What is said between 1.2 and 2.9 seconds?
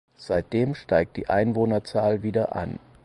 Einwohnerzahl wieder an.